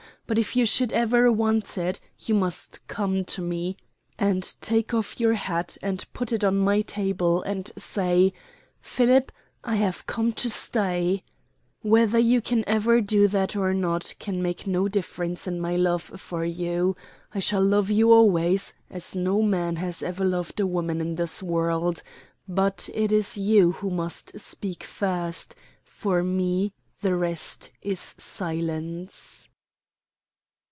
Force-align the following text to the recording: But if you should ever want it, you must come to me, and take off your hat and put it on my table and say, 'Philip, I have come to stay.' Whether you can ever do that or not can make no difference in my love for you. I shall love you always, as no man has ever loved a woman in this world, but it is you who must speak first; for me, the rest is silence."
But 0.27 0.37
if 0.39 0.55
you 0.55 0.65
should 0.65 0.93
ever 0.93 1.29
want 1.29 1.77
it, 1.77 1.99
you 2.19 2.33
must 2.33 2.79
come 2.87 3.25
to 3.25 3.41
me, 3.41 3.75
and 4.17 4.41
take 4.61 4.93
off 4.93 5.19
your 5.19 5.33
hat 5.33 5.75
and 5.81 6.05
put 6.13 6.31
it 6.31 6.41
on 6.41 6.55
my 6.57 6.83
table 6.83 7.41
and 7.43 7.69
say, 7.75 8.31
'Philip, 8.79 9.33
I 9.65 9.75
have 9.75 10.07
come 10.07 10.31
to 10.31 10.49
stay.' 10.49 11.25
Whether 11.81 12.17
you 12.17 12.39
can 12.39 12.63
ever 12.65 13.01
do 13.01 13.27
that 13.27 13.57
or 13.57 13.73
not 13.73 14.15
can 14.19 14.41
make 14.41 14.65
no 14.65 14.87
difference 14.87 15.47
in 15.47 15.59
my 15.59 15.75
love 15.75 16.03
for 16.03 16.45
you. 16.45 16.95
I 17.35 17.39
shall 17.39 17.61
love 17.65 17.89
you 17.91 18.13
always, 18.13 18.73
as 18.89 19.13
no 19.13 19.41
man 19.41 19.75
has 19.77 20.01
ever 20.01 20.23
loved 20.23 20.61
a 20.61 20.65
woman 20.67 21.01
in 21.01 21.15
this 21.15 21.43
world, 21.43 22.03
but 22.47 22.89
it 22.93 23.11
is 23.11 23.37
you 23.37 23.73
who 23.73 23.89
must 23.89 24.39
speak 24.39 24.85
first; 24.85 25.55
for 25.83 26.23
me, 26.23 26.71
the 27.01 27.17
rest 27.17 27.69
is 27.81 28.15
silence." 28.17 29.49